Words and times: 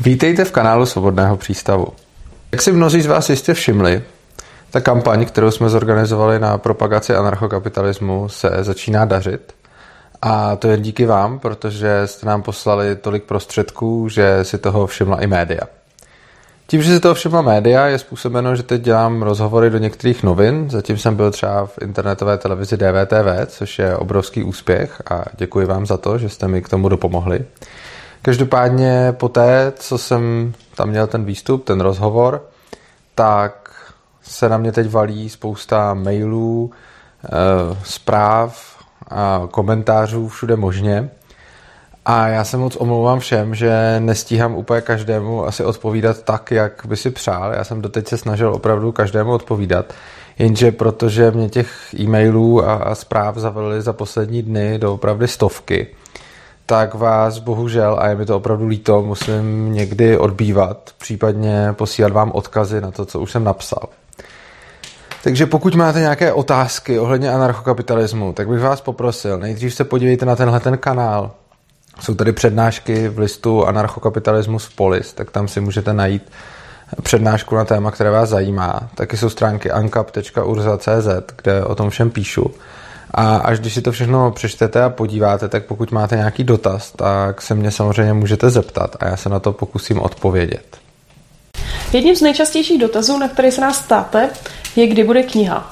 Vítejte 0.00 0.44
v 0.44 0.52
kanálu 0.52 0.86
Svobodného 0.86 1.36
přístavu. 1.36 1.86
Jak 2.52 2.62
si 2.62 2.72
mnozí 2.72 3.02
z 3.02 3.06
vás 3.06 3.30
jistě 3.30 3.54
všimli, 3.54 4.02
ta 4.70 4.80
kampaň, 4.80 5.24
kterou 5.24 5.50
jsme 5.50 5.68
zorganizovali 5.68 6.38
na 6.38 6.58
propagaci 6.58 7.14
anarchokapitalismu, 7.14 8.28
se 8.28 8.50
začíná 8.60 9.04
dařit. 9.04 9.52
A 10.22 10.56
to 10.56 10.68
je 10.68 10.76
díky 10.76 11.06
vám, 11.06 11.38
protože 11.38 12.02
jste 12.04 12.26
nám 12.26 12.42
poslali 12.42 12.96
tolik 12.96 13.24
prostředků, 13.24 14.08
že 14.08 14.38
si 14.42 14.58
toho 14.58 14.86
všimla 14.86 15.22
i 15.22 15.26
média. 15.26 15.60
Tím, 16.66 16.82
že 16.82 16.94
si 16.94 17.00
toho 17.00 17.14
všimla 17.14 17.42
média, 17.42 17.86
je 17.86 17.98
způsobeno, 17.98 18.56
že 18.56 18.62
teď 18.62 18.82
dělám 18.82 19.22
rozhovory 19.22 19.70
do 19.70 19.78
některých 19.78 20.22
novin. 20.22 20.70
Zatím 20.70 20.98
jsem 20.98 21.16
byl 21.16 21.30
třeba 21.30 21.66
v 21.66 21.78
internetové 21.82 22.38
televizi 22.38 22.76
DVTV, 22.76 23.46
což 23.46 23.78
je 23.78 23.96
obrovský 23.96 24.42
úspěch 24.42 25.02
a 25.10 25.24
děkuji 25.36 25.66
vám 25.66 25.86
za 25.86 25.96
to, 25.96 26.18
že 26.18 26.28
jste 26.28 26.48
mi 26.48 26.62
k 26.62 26.68
tomu 26.68 26.88
dopomohli. 26.88 27.44
Každopádně 28.22 29.14
po 29.18 29.28
té, 29.28 29.72
co 29.76 29.98
jsem 29.98 30.52
tam 30.76 30.88
měl 30.88 31.06
ten 31.06 31.24
výstup, 31.24 31.64
ten 31.64 31.80
rozhovor, 31.80 32.48
tak 33.14 33.70
se 34.22 34.48
na 34.48 34.58
mě 34.58 34.72
teď 34.72 34.90
valí 34.90 35.28
spousta 35.28 35.94
mailů, 35.94 36.70
eh, 37.24 37.28
zpráv 37.84 38.78
a 39.10 39.48
komentářů 39.50 40.28
všude 40.28 40.56
možně. 40.56 41.10
A 42.04 42.28
já 42.28 42.44
se 42.44 42.56
moc 42.56 42.76
omlouvám 42.76 43.20
všem, 43.20 43.54
že 43.54 43.96
nestíhám 43.98 44.54
úplně 44.54 44.80
každému 44.80 45.46
asi 45.46 45.64
odpovídat 45.64 46.22
tak, 46.22 46.50
jak 46.50 46.82
by 46.88 46.96
si 46.96 47.10
přál. 47.10 47.52
Já 47.52 47.64
jsem 47.64 47.82
doteď 47.82 48.08
se 48.08 48.16
snažil 48.16 48.54
opravdu 48.54 48.92
každému 48.92 49.32
odpovídat, 49.32 49.94
jenže 50.38 50.72
protože 50.72 51.30
mě 51.30 51.48
těch 51.48 51.94
e-mailů 52.00 52.68
a, 52.68 52.94
zpráv 52.94 53.36
zavelili 53.36 53.82
za 53.82 53.92
poslední 53.92 54.42
dny 54.42 54.78
do 54.78 54.94
opravdu 54.94 55.26
stovky, 55.26 55.86
tak 56.68 56.94
vás 56.94 57.38
bohužel, 57.38 57.96
a 58.00 58.08
je 58.08 58.14
mi 58.14 58.26
to 58.26 58.36
opravdu 58.36 58.66
líto, 58.66 59.02
musím 59.02 59.72
někdy 59.72 60.18
odbývat, 60.18 60.90
případně 60.98 61.72
posílat 61.72 62.12
vám 62.12 62.32
odkazy 62.34 62.80
na 62.80 62.90
to, 62.90 63.06
co 63.06 63.20
už 63.20 63.30
jsem 63.30 63.44
napsal. 63.44 63.88
Takže 65.24 65.46
pokud 65.46 65.74
máte 65.74 66.00
nějaké 66.00 66.32
otázky 66.32 66.98
ohledně 66.98 67.30
anarchokapitalismu, 67.30 68.32
tak 68.32 68.48
bych 68.48 68.60
vás 68.60 68.80
poprosil, 68.80 69.38
nejdřív 69.38 69.74
se 69.74 69.84
podívejte 69.84 70.26
na 70.26 70.36
tenhle 70.36 70.60
ten 70.60 70.78
kanál. 70.78 71.30
Jsou 72.00 72.14
tady 72.14 72.32
přednášky 72.32 73.08
v 73.08 73.18
listu 73.18 73.66
Anarchokapitalismus 73.66 74.64
v 74.64 74.76
Polis, 74.76 75.12
tak 75.12 75.30
tam 75.30 75.48
si 75.48 75.60
můžete 75.60 75.92
najít 75.92 76.32
přednášku 77.02 77.54
na 77.54 77.64
téma, 77.64 77.90
které 77.90 78.10
vás 78.10 78.28
zajímá. 78.28 78.88
Taky 78.94 79.16
jsou 79.16 79.28
stránky 79.28 79.70
ankap.urza.cz, 79.70 81.08
kde 81.42 81.64
o 81.64 81.74
tom 81.74 81.90
všem 81.90 82.10
píšu. 82.10 82.54
A 83.10 83.36
až 83.36 83.58
když 83.60 83.74
si 83.74 83.82
to 83.82 83.92
všechno 83.92 84.30
přečtete 84.30 84.82
a 84.82 84.90
podíváte, 84.90 85.48
tak 85.48 85.64
pokud 85.64 85.92
máte 85.92 86.16
nějaký 86.16 86.44
dotaz, 86.44 86.92
tak 86.92 87.42
se 87.42 87.54
mě 87.54 87.70
samozřejmě 87.70 88.12
můžete 88.12 88.50
zeptat 88.50 88.96
a 89.00 89.08
já 89.08 89.16
se 89.16 89.28
na 89.28 89.40
to 89.40 89.52
pokusím 89.52 90.00
odpovědět. 90.00 90.78
Jedním 91.92 92.16
z 92.16 92.22
nejčastějších 92.22 92.80
dotazů, 92.80 93.18
na 93.18 93.28
které 93.28 93.52
se 93.52 93.60
nás 93.60 93.82
ptáte, 93.82 94.30
je, 94.76 94.86
kdy 94.86 95.04
bude 95.04 95.22
kniha. 95.22 95.70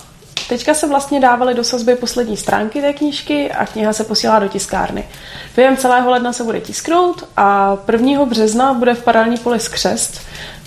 Teďka 0.49 0.75
se 0.75 0.89
vlastně 0.89 1.21
dávaly 1.21 1.55
do 1.55 1.65
sazby 1.65 1.95
poslední 1.95 2.37
stránky 2.37 2.81
té 2.81 2.93
knížky 2.93 3.53
a 3.53 3.67
kniha 3.67 3.93
se 3.93 4.05
posílá 4.05 4.39
do 4.39 4.49
tiskárny. 4.49 5.05
Během 5.57 5.77
celého 5.77 6.11
ledna 6.11 6.33
se 6.33 6.45
bude 6.45 6.61
tisknout 6.61 7.29
a 7.37 7.77
1. 7.93 8.25
března 8.25 8.75
bude 8.75 8.95
v 8.95 9.05
paralelní 9.05 9.37
poli 9.37 9.61
skřest, 9.61 10.21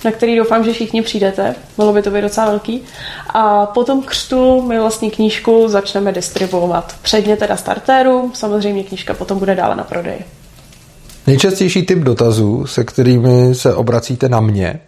na 0.06 0.12
který 0.12 0.38
doufám, 0.38 0.64
že 0.64 0.74
všichni 0.74 1.02
přijdete. 1.02 1.56
Bylo 1.78 1.94
by 1.94 2.02
to 2.02 2.12
být 2.12 2.22
docela 2.22 2.48
velký. 2.48 2.84
A 3.30 3.66
potom 3.66 4.04
křtu 4.04 4.62
my 4.62 4.80
vlastně 4.80 5.12
knížku 5.12 5.68
začneme 5.68 6.12
distribuovat. 6.12 6.96
Předně 7.02 7.38
teda 7.38 7.58
startéru, 7.58 8.32
samozřejmě 8.34 8.84
knížka 8.84 9.14
potom 9.14 9.40
bude 9.40 9.56
dále 9.56 9.76
na 9.76 9.84
prodej. 9.84 10.20
Nejčastější 11.28 11.86
typ 11.86 12.00
dotazů, 12.00 12.66
se 12.66 12.84
kterými 12.84 13.56
se 13.56 13.76
obracíte 13.76 14.30
na 14.30 14.40
mě, 14.40 14.80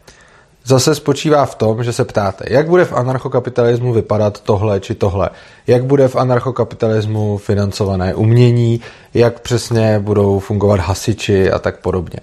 zase 0.66 0.96
spočívá 0.96 1.46
v 1.46 1.56
tom, 1.56 1.84
že 1.84 1.94
se 1.94 2.06
ptáte, 2.06 2.46
jak 2.50 2.68
bude 2.68 2.86
v 2.86 2.94
anarchokapitalismu 2.94 3.94
vypadat 3.94 4.42
tohle 4.42 4.80
či 4.80 4.96
tohle, 4.96 5.30
jak 5.68 5.84
bude 5.84 6.08
v 6.08 6.16
anarchokapitalismu 6.16 7.38
financované 7.38 8.16
umění, 8.16 8.82
jak 9.14 9.40
přesně 9.40 10.00
budou 10.00 10.40
fungovat 10.40 10.80
hasiči 10.80 11.52
a 11.52 11.60
tak 11.60 11.80
podobně. 11.80 12.20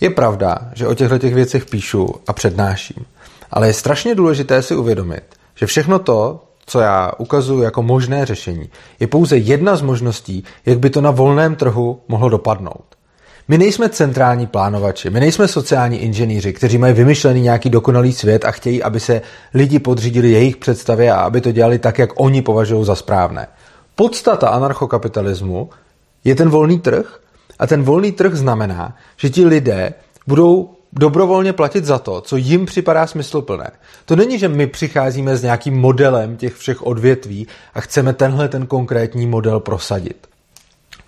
Je 0.00 0.10
pravda, 0.10 0.58
že 0.74 0.86
o 0.86 0.94
těchto 0.94 1.18
těch 1.18 1.34
věcech 1.34 1.66
píšu 1.66 2.14
a 2.26 2.32
přednáším, 2.32 3.04
ale 3.50 3.66
je 3.66 3.72
strašně 3.72 4.14
důležité 4.14 4.62
si 4.62 4.76
uvědomit, 4.76 5.22
že 5.54 5.66
všechno 5.66 5.98
to, 5.98 6.44
co 6.66 6.80
já 6.80 7.12
ukazuju 7.18 7.62
jako 7.62 7.82
možné 7.82 8.26
řešení, 8.26 8.70
je 9.00 9.06
pouze 9.06 9.36
jedna 9.36 9.76
z 9.76 9.82
možností, 9.82 10.44
jak 10.66 10.78
by 10.78 10.90
to 10.90 11.00
na 11.00 11.10
volném 11.10 11.56
trhu 11.56 12.00
mohlo 12.08 12.28
dopadnout. 12.28 12.84
My 13.50 13.58
nejsme 13.58 13.88
centrální 13.88 14.46
plánovači, 14.46 15.10
my 15.10 15.20
nejsme 15.20 15.48
sociální 15.48 15.98
inženýři, 15.98 16.52
kteří 16.52 16.78
mají 16.78 16.94
vymyšlený 16.94 17.40
nějaký 17.40 17.70
dokonalý 17.70 18.12
svět 18.12 18.44
a 18.44 18.50
chtějí, 18.50 18.82
aby 18.82 19.00
se 19.00 19.22
lidi 19.54 19.78
podřídili 19.78 20.30
jejich 20.30 20.56
představě 20.56 21.12
a 21.12 21.20
aby 21.20 21.40
to 21.40 21.52
dělali 21.52 21.78
tak, 21.78 21.98
jak 21.98 22.10
oni 22.20 22.42
považují 22.42 22.84
za 22.84 22.94
správné. 22.94 23.46
Podstata 23.94 24.48
anarchokapitalismu 24.48 25.70
je 26.24 26.34
ten 26.34 26.48
volný 26.48 26.78
trh 26.78 27.20
a 27.58 27.66
ten 27.66 27.82
volný 27.82 28.12
trh 28.12 28.34
znamená, 28.34 28.96
že 29.16 29.30
ti 29.30 29.46
lidé 29.46 29.94
budou 30.26 30.70
dobrovolně 30.92 31.52
platit 31.52 31.84
za 31.84 31.98
to, 31.98 32.20
co 32.20 32.36
jim 32.36 32.66
připadá 32.66 33.06
smysluplné. 33.06 33.70
To 34.04 34.16
není, 34.16 34.38
že 34.38 34.48
my 34.48 34.66
přicházíme 34.66 35.36
s 35.36 35.42
nějakým 35.42 35.74
modelem 35.80 36.36
těch 36.36 36.54
všech 36.54 36.86
odvětví 36.86 37.46
a 37.74 37.80
chceme 37.80 38.12
tenhle 38.12 38.48
ten 38.48 38.66
konkrétní 38.66 39.26
model 39.26 39.60
prosadit. 39.60 40.29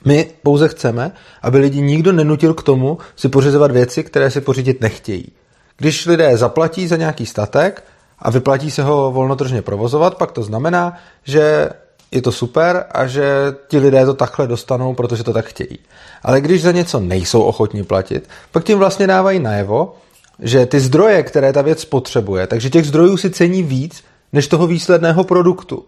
My 0.05 0.31
pouze 0.43 0.69
chceme, 0.69 1.13
aby 1.43 1.59
lidi 1.59 1.81
nikdo 1.81 2.13
nenutil 2.13 2.55
k 2.55 2.63
tomu 2.63 2.99
si 3.17 3.29
pořizovat 3.29 3.71
věci, 3.71 4.05
které 4.05 4.31
si 4.31 4.41
pořídit 4.41 4.81
nechtějí. 4.81 5.33
Když 5.77 6.07
lidé 6.07 6.37
zaplatí 6.37 6.89
za 6.89 6.97
nějaký 6.97 7.27
statek 7.27 7.85
a 8.19 8.31
vyplatí 8.31 8.71
se 8.71 8.83
ho 8.83 9.13
volnotržně 9.13 9.63
provozovat, 9.63 10.15
pak 10.15 10.33
to 10.33 10.43
znamená, 10.43 10.97
že 11.25 11.71
je 12.13 12.23
to 12.23 12.33
super 12.33 12.85
a 12.91 13.07
že 13.07 13.25
ti 13.69 13.79
lidé 13.79 14.07
to 14.07 14.15
takhle 14.15 14.47
dostanou, 14.47 14.95
protože 14.95 15.25
to 15.25 15.33
tak 15.33 15.45
chtějí. 15.45 15.79
Ale 16.23 16.41
když 16.41 16.63
za 16.63 16.73
něco 16.73 17.01
nejsou 17.01 17.43
ochotní 17.43 17.85
platit, 17.85 18.29
pak 18.53 18.65
tím 18.65 18.79
vlastně 18.79 19.07
dávají 19.07 19.39
najevo, 19.39 19.97
že 20.39 20.67
ty 20.67 20.81
zdroje, 20.81 21.23
které 21.23 21.53
ta 21.53 21.63
věc 21.63 21.85
potřebuje, 21.85 22.47
takže 22.47 22.71
těch 22.71 22.87
zdrojů 22.87 23.17
si 23.17 23.31
cení 23.31 23.63
víc 23.63 24.05
než 24.33 24.47
toho 24.49 24.67
výsledného 24.67 25.25
produktu. 25.25 25.85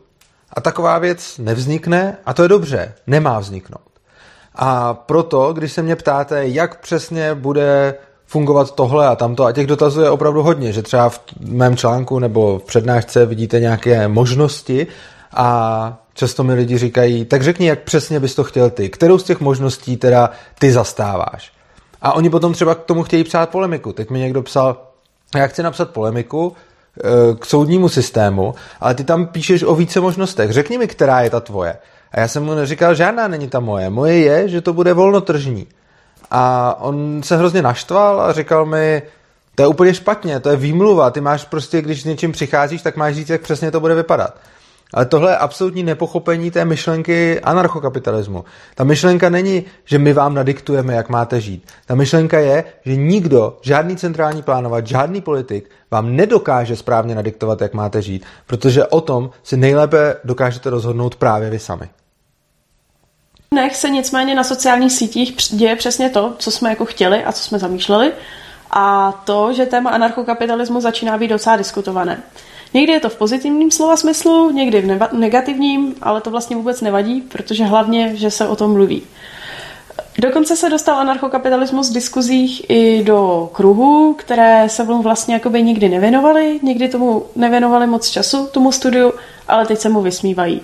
A 0.53 0.61
taková 0.61 0.99
věc 0.99 1.39
nevznikne 1.39 2.17
a 2.27 2.35
to 2.35 2.43
je 2.43 2.49
dobře, 2.49 2.95
nemá 3.07 3.39
vzniknout. 3.39 3.94
A 4.55 4.95
proto, 4.95 5.53
když 5.53 5.73
se 5.73 5.83
mě 5.83 5.97
ptáte, 5.97 6.49
jak 6.49 6.81
přesně 6.81 7.35
bude 7.35 7.95
fungovat 8.27 8.75
tohle 8.75 9.07
a 9.07 9.17
tamto, 9.17 9.45
a 9.45 9.53
těch 9.53 9.67
dotazů 9.67 10.01
je 10.01 10.11
opravdu 10.11 10.43
hodně, 10.43 10.73
že 10.73 10.83
třeba 10.83 11.09
v 11.09 11.21
mém 11.41 11.77
článku 11.77 12.19
nebo 12.19 12.59
v 12.59 12.65
přednášce 12.65 13.27
vidíte 13.27 13.61
nějaké 13.61 14.09
možnosti 14.09 14.87
a 15.35 15.99
často 16.15 16.45
mi 16.45 16.55
lidi 16.55 16.79
říkají, 16.79 17.25
tak 17.25 17.43
řekni, 17.43 17.67
jak 17.67 17.83
přesně 17.83 18.21
bys 18.21 18.35
to 18.35 18.45
chtěl 18.45 18.71
ty, 18.71 18.89
kterou 18.89 19.19
z 19.19 19.23
těch 19.23 19.41
možností 19.41 19.97
teda 19.97 20.31
ty 20.59 20.73
zastáváš. 20.73 21.53
A 22.03 22.13
oni 22.13 22.31
potom 22.31 22.53
třeba 22.53 22.75
k 22.75 22.85
tomu 22.85 23.03
chtějí 23.03 23.25
psát 23.25 23.51
polemiku. 23.51 23.93
Teď 23.93 24.11
mi 24.11 24.19
někdo 24.19 24.43
psal, 24.43 24.77
já 25.37 25.47
chci 25.47 25.63
napsat 25.63 25.91
polemiku 25.91 26.53
eh, 26.53 27.35
k 27.39 27.47
soudnímu 27.47 27.89
systému, 27.89 28.55
ale 28.81 28.95
ty 28.95 29.05
tam 29.05 29.27
píšeš 29.27 29.63
o 29.63 29.75
více 29.75 30.01
možnostech. 30.01 30.51
Řekni 30.51 30.79
mi, 30.79 30.87
která 30.87 31.21
je 31.21 31.31
ta 31.31 31.41
tvoje. 31.41 31.77
A 32.15 32.21
já 32.21 32.29
jsem 32.29 32.45
mu 32.45 32.55
neříkal, 32.55 32.95
žádná 32.95 33.29
není 33.29 33.49
ta 33.49 33.61
moje. 33.61 33.91
Moje 33.91 34.19
je, 34.19 34.49
že 34.49 34.61
to 34.61 34.73
bude 34.73 34.93
volnotržní. 34.93 35.67
A 36.31 36.75
on 36.81 37.23
se 37.23 37.37
hrozně 37.37 37.63
naštval 37.63 38.21
a 38.21 38.33
říkal 38.33 38.67
mi, 38.67 39.03
to 39.55 39.63
je 39.63 39.69
úplně 39.69 39.95
špatně, 39.95 40.41
to 40.41 40.49
je 40.49 40.57
výmluva. 40.57 41.11
Ty 41.11 41.21
máš 41.21 41.45
prostě, 41.45 41.83
když 41.83 42.03
s 42.03 42.05
něčím 42.05 42.33
přicházíš, 42.33 42.83
tak 42.83 42.97
máš 42.97 43.15
říct, 43.15 43.31
jak 43.31 43.41
přesně 43.41 43.71
to 43.71 43.81
bude 43.81 43.95
vypadat. 43.95 44.37
Ale 44.95 45.07
tohle 45.07 45.33
je 45.33 45.37
absolutní 45.37 45.83
nepochopení 45.83 46.51
té 46.51 46.65
myšlenky 46.65 47.41
anarchokapitalismu. 47.41 48.45
Ta 48.75 48.85
myšlenka 48.85 49.29
není, 49.29 49.65
že 49.85 49.99
my 49.99 50.13
vám 50.13 50.35
nadiktujeme, 50.35 50.95
jak 50.95 51.09
máte 51.09 51.41
žít. 51.41 51.69
Ta 51.87 51.95
myšlenka 51.95 52.39
je, 52.39 52.65
že 52.85 52.97
nikdo, 52.97 53.59
žádný 53.63 53.97
centrální 53.97 54.43
plánovat, 54.43 54.87
žádný 54.87 55.21
politik 55.21 55.71
vám 55.91 56.17
nedokáže 56.17 56.77
správně 56.77 57.15
nadiktovat, 57.15 57.61
jak 57.61 57.75
máte 57.75 58.03
žít, 58.03 58.25
protože 58.47 58.87
o 58.87 59.01
tom 59.01 59.31
si 59.43 59.57
nejlépe 59.57 60.17
dokážete 60.25 60.71
rozhodnout 60.71 61.17
právě 61.17 61.51
vy 61.51 61.59
sami. 61.59 61.89
Nech 63.55 63.77
se 63.77 63.91
nicméně 63.91 64.35
na 64.35 64.45
sociálních 64.45 64.93
sítích 64.93 65.35
děje 65.51 65.77
přesně 65.77 66.11
to, 66.11 66.35
co 66.39 66.51
jsme 66.51 66.71
jako 66.71 66.85
chtěli 66.85 67.25
a 67.25 67.33
co 67.33 67.43
jsme 67.43 67.59
zamýšleli. 67.59 68.13
A 68.71 69.13
to, 69.25 69.53
že 69.53 69.67
téma 69.67 69.91
anarchokapitalismu 69.91 70.81
začíná 70.81 71.19
být 71.19 71.29
docela 71.29 71.57
diskutované. 71.57 72.23
Někdy 72.75 72.93
je 72.93 73.01
to 73.01 73.09
v 73.09 73.17
pozitivním 73.17 73.71
slova 73.71 73.97
smyslu, 73.97 74.51
někdy 74.51 74.81
v 74.81 75.09
negativním, 75.13 75.95
ale 76.03 76.21
to 76.21 76.31
vlastně 76.31 76.57
vůbec 76.57 76.81
nevadí, 76.81 77.21
protože 77.21 77.65
hlavně, 77.65 78.17
že 78.17 78.31
se 78.31 78.49
o 78.49 78.57
tom 78.57 78.73
mluví. 78.73 79.03
Dokonce 80.19 80.57
se 80.57 80.71
dostal 80.71 80.97
anarchokapitalismus 80.97 81.91
v 81.91 81.95
diskuzích 81.95 82.71
i 82.71 83.03
do 83.05 83.51
kruhů, 83.53 84.15
které 84.19 84.69
se 84.69 84.85
mu 84.85 85.03
vlastně 85.03 85.35
jakoby 85.35 85.63
nikdy 85.63 85.89
nevěnovaly, 85.89 86.61
nikdy 86.63 86.89
tomu 86.89 87.27
nevěnovali 87.37 87.87
moc 87.87 88.11
času, 88.11 88.47
tomu 88.47 88.73
studiu, 88.73 89.13
ale 89.49 89.67
teď 89.67 89.79
se 89.79 89.89
mu 89.89 90.03
vysmívají. 90.03 90.61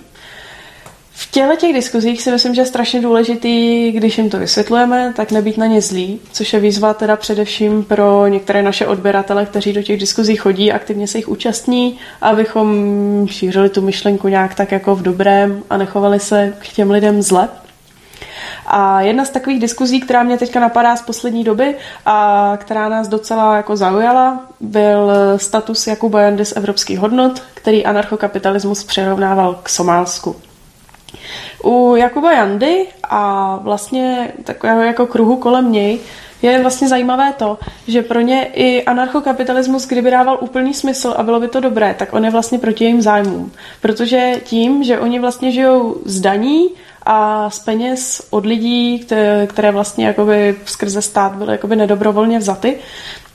V 1.21 1.31
těchto 1.31 1.55
těch 1.55 1.73
diskuzích 1.73 2.21
si 2.21 2.31
myslím, 2.31 2.55
že 2.55 2.61
je 2.61 2.65
strašně 2.65 3.01
důležitý, 3.01 3.91
když 3.91 4.17
jim 4.17 4.29
to 4.29 4.39
vysvětlujeme, 4.39 5.13
tak 5.15 5.31
nebýt 5.31 5.57
na 5.57 5.65
ně 5.65 5.81
zlý, 5.81 6.19
což 6.31 6.53
je 6.53 6.59
výzva 6.59 6.93
teda 6.93 7.15
především 7.15 7.83
pro 7.83 8.27
některé 8.27 8.63
naše 8.63 8.87
odběratele, 8.87 9.45
kteří 9.45 9.73
do 9.73 9.81
těch 9.81 9.99
diskuzí 9.99 10.35
chodí, 10.35 10.71
aktivně 10.71 11.07
se 11.07 11.17
jich 11.17 11.29
účastní, 11.29 11.97
abychom 12.21 12.67
šířili 13.27 13.69
tu 13.69 13.81
myšlenku 13.81 14.27
nějak 14.27 14.55
tak 14.55 14.71
jako 14.71 14.95
v 14.95 15.01
dobrém 15.01 15.63
a 15.69 15.77
nechovali 15.77 16.19
se 16.19 16.53
k 16.59 16.67
těm 16.67 16.91
lidem 16.91 17.21
zle. 17.21 17.49
A 18.67 19.01
jedna 19.01 19.25
z 19.25 19.29
takových 19.29 19.59
diskuzí, 19.59 19.99
která 19.99 20.23
mě 20.23 20.37
teďka 20.37 20.59
napadá 20.59 20.95
z 20.95 21.01
poslední 21.01 21.43
doby 21.43 21.75
a 22.05 22.53
která 22.57 22.89
nás 22.89 23.07
docela 23.07 23.55
jako 23.55 23.77
zaujala, 23.77 24.45
byl 24.59 25.11
status 25.37 25.87
Jakuba 25.87 26.21
Jandy 26.21 26.45
z 26.45 26.57
evropských 26.57 26.99
hodnot, 26.99 27.43
který 27.53 27.85
anarchokapitalismus 27.85 28.83
přirovnával 28.83 29.59
k 29.63 29.69
Somálsku. 29.69 30.35
U 31.63 31.95
Jakuba 31.95 32.31
Jandy 32.31 32.87
a 33.03 33.55
vlastně 33.55 34.31
takového 34.43 34.81
jako 34.81 35.07
kruhu 35.07 35.35
kolem 35.35 35.71
něj 35.71 35.99
je 36.41 36.61
vlastně 36.61 36.87
zajímavé 36.87 37.33
to, 37.37 37.57
že 37.87 38.01
pro 38.01 38.19
ně 38.19 38.47
i 38.53 38.83
anarchokapitalismus, 38.83 39.87
kdyby 39.87 40.11
dával 40.11 40.37
úplný 40.41 40.73
smysl 40.73 41.13
a 41.17 41.23
bylo 41.23 41.39
by 41.39 41.47
to 41.47 41.59
dobré, 41.59 41.95
tak 41.99 42.13
on 42.13 42.25
je 42.25 42.31
vlastně 42.31 42.59
proti 42.59 42.83
jejím 42.83 43.01
zájmům. 43.01 43.51
Protože 43.81 44.41
tím, 44.43 44.83
že 44.83 44.99
oni 44.99 45.19
vlastně 45.19 45.51
žijou 45.51 45.95
z 46.05 46.21
daní 46.21 46.69
a 47.05 47.49
z 47.49 47.59
peněz 47.59 48.27
od 48.29 48.45
lidí, 48.45 49.05
které, 49.47 49.71
vlastně 49.71 50.07
jakoby 50.07 50.55
skrze 50.65 51.01
stát 51.01 51.35
byly 51.35 51.51
jakoby 51.51 51.75
nedobrovolně 51.75 52.39
vzaty, 52.39 52.77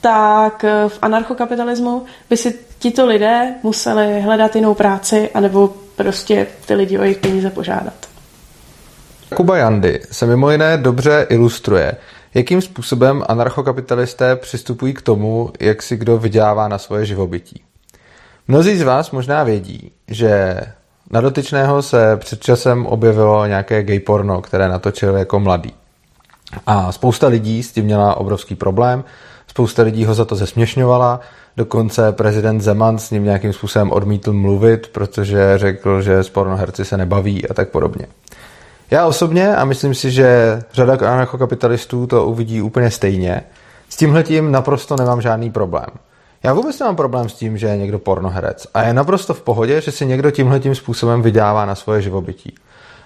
tak 0.00 0.64
v 0.88 0.98
anarchokapitalismu 1.02 2.04
by 2.30 2.36
si 2.36 2.58
tito 2.78 3.06
lidé 3.06 3.54
museli 3.62 4.20
hledat 4.20 4.56
jinou 4.56 4.74
práci 4.74 5.30
anebo 5.34 5.74
prostě 5.96 6.46
ty 6.66 6.74
lidi 6.74 6.98
o 6.98 7.02
jejich 7.02 7.18
peníze 7.18 7.50
požádat. 7.50 7.94
Kuba 9.34 9.56
Jandy 9.56 10.00
se 10.12 10.26
mimo 10.26 10.50
jiné 10.50 10.76
dobře 10.76 11.26
ilustruje, 11.28 11.96
jakým 12.34 12.62
způsobem 12.62 13.24
anarchokapitalisté 13.28 14.36
přistupují 14.36 14.94
k 14.94 15.02
tomu, 15.02 15.50
jak 15.60 15.82
si 15.82 15.96
kdo 15.96 16.18
vydělává 16.18 16.68
na 16.68 16.78
svoje 16.78 17.06
živobytí. 17.06 17.62
Mnozí 18.48 18.76
z 18.76 18.82
vás 18.82 19.10
možná 19.10 19.44
vědí, 19.44 19.92
že 20.08 20.60
na 21.10 21.20
dotyčného 21.20 21.82
se 21.82 22.16
před 22.16 22.40
časem 22.40 22.86
objevilo 22.86 23.46
nějaké 23.46 23.82
gay 23.82 24.00
porno, 24.00 24.40
které 24.40 24.68
natočil 24.68 25.16
jako 25.16 25.40
mladý. 25.40 25.72
A 26.66 26.92
spousta 26.92 27.26
lidí 27.26 27.62
s 27.62 27.72
tím 27.72 27.84
měla 27.84 28.14
obrovský 28.14 28.54
problém, 28.54 29.04
spousta 29.46 29.82
lidí 29.82 30.04
ho 30.04 30.14
za 30.14 30.24
to 30.24 30.34
zesměšňovala, 30.36 31.20
dokonce 31.56 32.12
prezident 32.12 32.60
Zeman 32.60 32.98
s 32.98 33.10
ním 33.10 33.24
nějakým 33.24 33.52
způsobem 33.52 33.92
odmítl 33.92 34.32
mluvit, 34.32 34.86
protože 34.86 35.58
řekl, 35.58 36.02
že 36.02 36.18
s 36.18 36.28
pornoherci 36.28 36.84
se 36.84 36.96
nebaví 36.96 37.48
a 37.48 37.54
tak 37.54 37.68
podobně. 37.68 38.06
Já 38.90 39.06
osobně, 39.06 39.56
a 39.56 39.64
myslím 39.64 39.94
si, 39.94 40.10
že 40.10 40.60
řada 40.72 40.92
anarchokapitalistů 40.92 42.06
to 42.06 42.26
uvidí 42.26 42.62
úplně 42.62 42.90
stejně, 42.90 43.42
s 43.88 43.96
tímhletím 43.96 44.52
naprosto 44.52 44.96
nemám 44.96 45.20
žádný 45.20 45.50
problém. 45.50 45.86
Já 46.46 46.52
vůbec 46.52 46.78
nemám 46.78 46.96
problém 46.96 47.28
s 47.28 47.34
tím, 47.34 47.58
že 47.58 47.66
je 47.66 47.76
někdo 47.76 47.98
pornoherec 47.98 48.66
a 48.74 48.82
je 48.82 48.94
naprosto 48.94 49.34
v 49.34 49.42
pohodě, 49.42 49.80
že 49.80 49.92
si 49.92 50.06
někdo 50.06 50.30
tímhletím 50.30 50.74
způsobem 50.74 51.22
vydává 51.22 51.64
na 51.64 51.74
svoje 51.74 52.02
živobytí. 52.02 52.54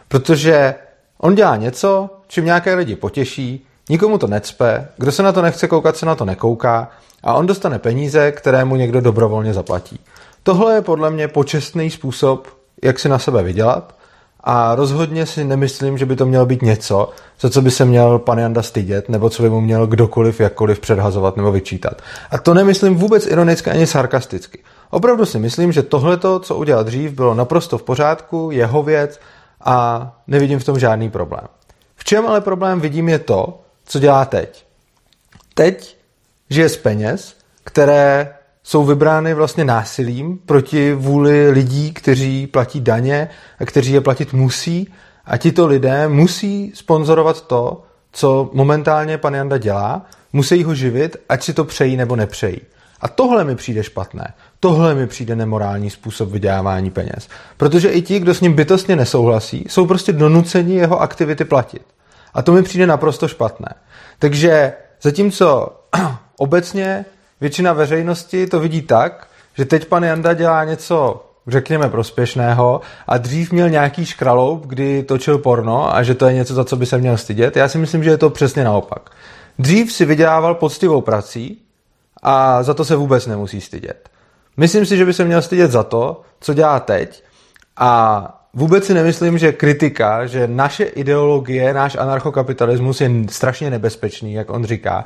Protože 0.08 0.74
on 1.18 1.34
dělá 1.34 1.56
něco, 1.56 2.10
čím 2.28 2.44
nějaké 2.44 2.74
lidi 2.74 2.96
potěší, 2.96 3.66
nikomu 3.88 4.18
to 4.18 4.26
necpe, 4.26 4.88
kdo 4.96 5.12
se 5.12 5.22
na 5.22 5.32
to 5.32 5.42
nechce 5.42 5.68
koukat, 5.68 5.96
se 5.96 6.06
na 6.06 6.14
to 6.14 6.24
nekouká 6.24 6.90
a 7.22 7.34
on 7.34 7.46
dostane 7.46 7.78
peníze, 7.78 8.32
které 8.32 8.64
mu 8.64 8.76
někdo 8.76 9.00
dobrovolně 9.00 9.54
zaplatí. 9.54 10.00
Tohle 10.42 10.74
je 10.74 10.82
podle 10.82 11.10
mě 11.10 11.28
počestný 11.28 11.90
způsob, 11.90 12.48
jak 12.82 12.98
si 12.98 13.08
na 13.08 13.18
sebe 13.18 13.42
vydělat 13.42 13.94
a 14.44 14.74
rozhodně 14.74 15.26
si 15.26 15.44
nemyslím, 15.44 15.98
že 15.98 16.06
by 16.06 16.16
to 16.16 16.26
mělo 16.26 16.46
být 16.46 16.62
něco, 16.62 17.10
za 17.40 17.50
co 17.50 17.62
by 17.62 17.70
se 17.70 17.84
měl 17.84 18.18
pan 18.18 18.38
Janda 18.38 18.62
stydět, 18.62 19.08
nebo 19.08 19.30
co 19.30 19.42
by 19.42 19.50
mu 19.50 19.60
měl 19.60 19.86
kdokoliv 19.86 20.40
jakkoliv 20.40 20.80
předhazovat 20.80 21.36
nebo 21.36 21.52
vyčítat. 21.52 22.02
A 22.30 22.38
to 22.38 22.54
nemyslím 22.54 22.94
vůbec 22.94 23.26
ironicky 23.26 23.70
ani 23.70 23.86
sarkasticky. 23.86 24.58
Opravdu 24.90 25.26
si 25.26 25.38
myslím, 25.38 25.72
že 25.72 25.82
tohleto, 25.82 26.38
co 26.38 26.56
udělal 26.56 26.84
dřív, 26.84 27.12
bylo 27.12 27.34
naprosto 27.34 27.78
v 27.78 27.82
pořádku, 27.82 28.50
jeho 28.52 28.82
věc 28.82 29.20
a 29.64 30.06
nevidím 30.26 30.58
v 30.58 30.64
tom 30.64 30.78
žádný 30.78 31.10
problém. 31.10 31.44
V 31.96 32.04
čem 32.04 32.26
ale 32.26 32.40
problém 32.40 32.80
vidím 32.80 33.08
je 33.08 33.18
to, 33.18 33.60
co 33.84 33.98
dělá 33.98 34.24
teď. 34.24 34.64
Teď 35.54 35.96
žije 36.50 36.68
z 36.68 36.76
peněz, 36.76 37.34
které 37.64 38.34
jsou 38.62 38.84
vybrány 38.84 39.34
vlastně 39.34 39.64
násilím 39.64 40.38
proti 40.46 40.94
vůli 40.94 41.50
lidí, 41.50 41.92
kteří 41.92 42.46
platí 42.46 42.80
daně 42.80 43.28
a 43.60 43.64
kteří 43.64 43.92
je 43.92 44.00
platit 44.00 44.32
musí 44.32 44.92
a 45.24 45.36
tito 45.36 45.66
lidé 45.66 46.08
musí 46.08 46.72
sponzorovat 46.74 47.46
to, 47.46 47.82
co 48.12 48.50
momentálně 48.52 49.18
pan 49.18 49.34
Janda 49.34 49.58
dělá, 49.58 50.06
musí 50.32 50.64
ho 50.64 50.74
živit, 50.74 51.16
ať 51.28 51.42
si 51.42 51.54
to 51.54 51.64
přejí 51.64 51.96
nebo 51.96 52.16
nepřejí. 52.16 52.60
A 53.00 53.08
tohle 53.08 53.44
mi 53.44 53.56
přijde 53.56 53.84
špatné. 53.84 54.34
Tohle 54.60 54.94
mi 54.94 55.06
přijde 55.06 55.36
nemorální 55.36 55.90
způsob 55.90 56.28
vydělávání 56.28 56.90
peněz. 56.90 57.28
Protože 57.56 57.88
i 57.88 58.02
ti, 58.02 58.18
kdo 58.18 58.34
s 58.34 58.40
ním 58.40 58.52
bytostně 58.52 58.96
nesouhlasí, 58.96 59.64
jsou 59.68 59.86
prostě 59.86 60.12
donuceni 60.12 60.74
jeho 60.74 61.00
aktivity 61.00 61.44
platit. 61.44 61.82
A 62.34 62.42
to 62.42 62.52
mi 62.52 62.62
přijde 62.62 62.86
naprosto 62.86 63.28
špatné. 63.28 63.68
Takže 64.18 64.72
zatímco 65.02 65.76
obecně 66.36 67.04
většina 67.40 67.72
veřejnosti 67.72 68.46
to 68.46 68.60
vidí 68.60 68.82
tak, 68.82 69.28
že 69.54 69.64
teď 69.64 69.84
pan 69.84 70.04
Janda 70.04 70.34
dělá 70.34 70.64
něco, 70.64 71.26
řekněme, 71.46 71.88
prospěšného 71.88 72.80
a 73.06 73.18
dřív 73.18 73.52
měl 73.52 73.70
nějaký 73.70 74.06
škraloup, 74.06 74.66
kdy 74.66 75.02
točil 75.02 75.38
porno 75.38 75.94
a 75.96 76.02
že 76.02 76.14
to 76.14 76.26
je 76.26 76.34
něco, 76.34 76.54
za 76.54 76.64
co 76.64 76.76
by 76.76 76.86
se 76.86 76.98
měl 76.98 77.16
stydět. 77.16 77.56
Já 77.56 77.68
si 77.68 77.78
myslím, 77.78 78.04
že 78.04 78.10
je 78.10 78.18
to 78.18 78.30
přesně 78.30 78.64
naopak. 78.64 79.10
Dřív 79.58 79.92
si 79.92 80.04
vydělával 80.04 80.54
poctivou 80.54 81.00
prací 81.00 81.62
a 82.22 82.62
za 82.62 82.74
to 82.74 82.84
se 82.84 82.96
vůbec 82.96 83.26
nemusí 83.26 83.60
stydět. 83.60 84.08
Myslím 84.56 84.86
si, 84.86 84.96
že 84.96 85.04
by 85.04 85.12
se 85.12 85.24
měl 85.24 85.42
stydět 85.42 85.70
za 85.70 85.82
to, 85.82 86.20
co 86.40 86.54
dělá 86.54 86.80
teď 86.80 87.24
a 87.76 88.40
vůbec 88.54 88.86
si 88.86 88.94
nemyslím, 88.94 89.38
že 89.38 89.52
kritika, 89.52 90.26
že 90.26 90.46
naše 90.46 90.84
ideologie, 90.84 91.74
náš 91.74 91.96
anarchokapitalismus 91.96 93.00
je 93.00 93.10
strašně 93.28 93.70
nebezpečný, 93.70 94.32
jak 94.32 94.50
on 94.50 94.64
říká, 94.64 95.04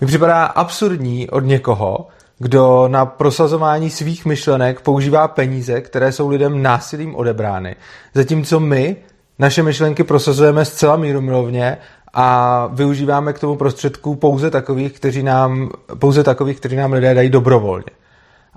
mi 0.00 0.06
připadá 0.06 0.44
absurdní 0.44 1.30
od 1.30 1.40
někoho, 1.40 2.08
kdo 2.38 2.88
na 2.88 3.06
prosazování 3.06 3.90
svých 3.90 4.26
myšlenek 4.26 4.80
používá 4.80 5.28
peníze, 5.28 5.80
které 5.80 6.12
jsou 6.12 6.28
lidem 6.28 6.62
násilím 6.62 7.14
odebrány. 7.14 7.76
Zatímco 8.14 8.60
my 8.60 8.96
naše 9.38 9.62
myšlenky 9.62 10.04
prosazujeme 10.04 10.64
zcela 10.64 10.96
mírumilovně 10.96 11.78
a 12.14 12.66
využíváme 12.66 13.32
k 13.32 13.38
tomu 13.38 13.56
prostředků 13.56 14.14
pouze 14.14 14.50
takových, 14.50 14.92
kteří 14.92 15.22
nám, 15.22 15.70
pouze 15.98 16.24
takových, 16.24 16.60
kteří 16.60 16.76
nám 16.76 16.92
lidé 16.92 17.14
dají 17.14 17.30
dobrovolně. 17.30 17.90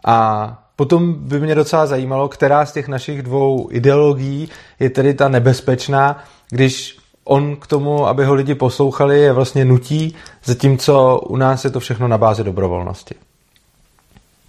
A 0.05 0.67
potom 0.75 1.13
by 1.13 1.39
mě 1.39 1.55
docela 1.55 1.85
zajímalo, 1.85 2.29
která 2.29 2.65
z 2.65 2.71
těch 2.71 2.87
našich 2.87 3.21
dvou 3.21 3.67
ideologií 3.71 4.49
je 4.79 4.89
tedy 4.89 5.13
ta 5.13 5.29
nebezpečná, 5.29 6.23
když 6.49 6.96
on 7.27 7.55
k 7.55 7.67
tomu, 7.67 8.07
aby 8.07 8.25
ho 8.25 8.33
lidi 8.33 8.55
poslouchali, 8.55 9.19
je 9.19 9.33
vlastně 9.33 9.65
nutí, 9.65 10.15
zatímco 10.45 11.19
u 11.19 11.35
nás 11.35 11.63
je 11.63 11.69
to 11.69 11.79
všechno 11.79 12.07
na 12.07 12.17
bázi 12.17 12.43
dobrovolnosti. 12.43 13.15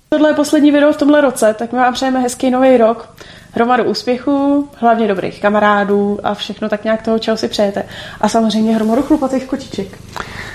Tohle 0.08 0.30
je 0.30 0.34
poslední 0.34 0.70
video 0.70 0.92
v 0.92 0.96
tomhle 0.96 1.20
roce, 1.20 1.54
tak 1.58 1.72
my 1.72 1.78
vám 1.78 1.94
přejeme 1.94 2.20
hezký 2.20 2.50
nový 2.50 2.76
rok, 2.76 3.08
hromadu 3.52 3.84
úspěchů, 3.84 4.68
hlavně 4.76 5.08
dobrých 5.08 5.42
kamarádů 5.42 6.18
a 6.22 6.34
všechno 6.34 6.68
tak 6.68 6.84
nějak 6.84 7.02
toho, 7.02 7.18
čeho 7.18 7.36
si 7.36 7.48
přejete. 7.48 7.84
A 8.20 8.28
samozřejmě 8.28 8.74
hromadu 8.74 9.02
chlupatých 9.02 9.44
kočiček. 9.44 9.98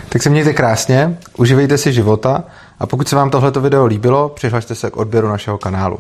Tak 0.10 0.24
se 0.24 0.30
mějte 0.30 0.54
krásně, 0.54 1.18
uživejte 1.38 1.78
si 1.78 1.94
života 1.94 2.44
a 2.80 2.86
pokud 2.86 3.08
se 3.08 3.16
vám 3.16 3.30
tohleto 3.30 3.62
video 3.62 3.86
líbilo, 3.86 4.30
přihlašte 4.30 4.76
se 4.76 4.92
k 4.92 4.98
odběru 4.98 5.28
našeho 5.28 5.58
kanálu. 5.58 6.00